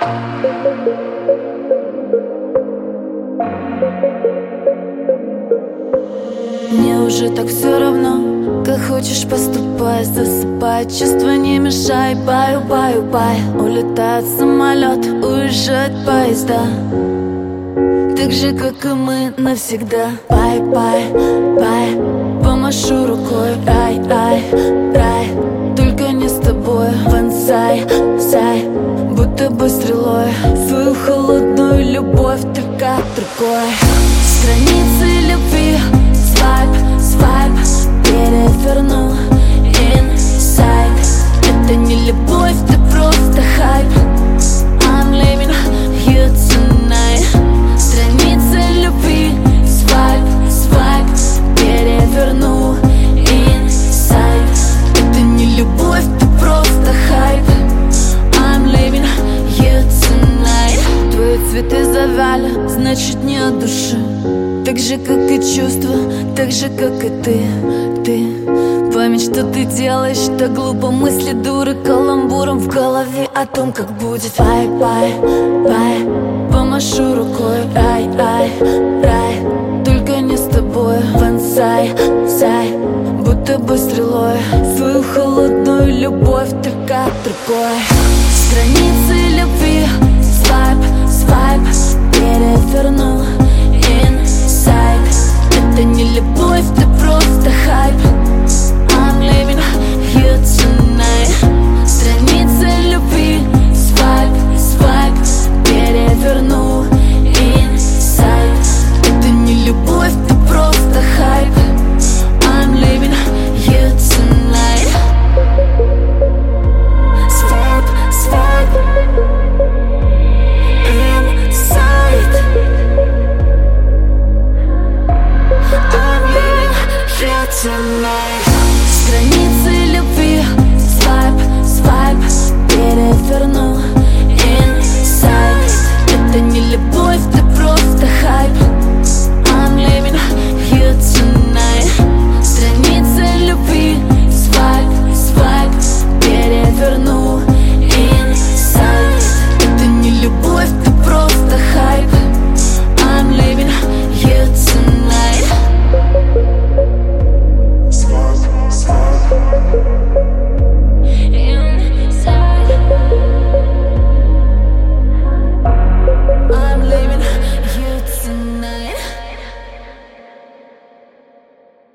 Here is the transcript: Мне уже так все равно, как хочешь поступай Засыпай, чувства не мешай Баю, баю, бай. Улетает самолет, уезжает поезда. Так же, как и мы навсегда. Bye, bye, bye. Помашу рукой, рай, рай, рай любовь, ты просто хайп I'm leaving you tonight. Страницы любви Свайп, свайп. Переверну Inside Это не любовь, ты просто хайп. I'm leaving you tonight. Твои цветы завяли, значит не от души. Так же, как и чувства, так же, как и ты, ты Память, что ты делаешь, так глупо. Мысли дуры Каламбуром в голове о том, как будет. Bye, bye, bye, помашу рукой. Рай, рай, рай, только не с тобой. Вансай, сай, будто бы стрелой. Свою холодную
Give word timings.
Мне 0.00 0.08
уже 7.00 7.28
так 7.30 7.48
все 7.48 7.78
равно, 7.78 8.62
как 8.64 8.80
хочешь 8.80 9.28
поступай 9.28 10.04
Засыпай, 10.04 10.84
чувства 10.86 11.36
не 11.36 11.58
мешай 11.58 12.14
Баю, 12.14 12.62
баю, 12.62 13.02
бай. 13.02 13.36
Улетает 13.58 14.24
самолет, 14.38 15.06
уезжает 15.22 15.92
поезда. 16.06 16.60
Так 18.16 18.32
же, 18.32 18.52
как 18.52 18.82
и 18.86 18.94
мы 18.94 19.34
навсегда. 19.36 20.12
Bye, 20.30 20.60
bye, 20.60 21.04
bye. 21.12 21.96
Помашу 22.42 23.06
рукой, 23.06 23.54
рай, 23.66 24.00
рай, 24.08 24.42
рай 24.94 25.59
любовь, 42.30 42.54
ты 42.68 42.74
просто 42.90 43.42
хайп 43.56 43.86
I'm 44.86 45.12
leaving 45.12 45.50
you 46.06 46.28
tonight. 46.48 47.26
Страницы 47.78 48.60
любви 48.82 49.32
Свайп, 49.66 50.22
свайп. 50.48 51.06
Переверну 51.56 52.76
Inside 53.16 54.58
Это 54.94 55.20
не 55.20 55.56
любовь, 55.56 56.04
ты 56.18 56.26
просто 56.38 56.92
хайп. 57.08 57.44
I'm 58.36 58.66
leaving 58.66 59.06
you 59.58 59.82
tonight. 60.00 60.80
Твои 61.12 61.38
цветы 61.50 61.84
завяли, 61.84 62.68
значит 62.68 63.22
не 63.24 63.38
от 63.38 63.58
души. 63.58 63.98
Так 64.64 64.78
же, 64.78 64.98
как 64.98 65.30
и 65.30 65.38
чувства, 65.38 65.96
так 66.36 66.52
же, 66.52 66.68
как 66.68 67.04
и 67.04 67.08
ты, 67.22 67.40
ты 68.04 68.39
Память, 69.00 69.22
что 69.22 69.44
ты 69.44 69.64
делаешь, 69.64 70.28
так 70.38 70.52
глупо. 70.52 70.90
Мысли 70.90 71.32
дуры 71.32 71.74
Каламбуром 71.74 72.58
в 72.58 72.68
голове 72.68 73.30
о 73.34 73.46
том, 73.46 73.72
как 73.72 73.90
будет. 73.92 74.30
Bye, 74.36 74.68
bye, 74.68 75.14
bye, 75.64 76.06
помашу 76.52 77.14
рукой. 77.14 77.60
Рай, 77.74 78.06
рай, 78.18 78.52
рай, 79.02 79.82
только 79.86 80.20
не 80.20 80.36
с 80.36 80.42
тобой. 80.48 80.98
Вансай, 81.14 81.96
сай, 82.28 82.76
будто 83.24 83.58
бы 83.58 83.78
стрелой. 83.78 84.36
Свою 84.76 85.02
холодную 85.02 85.59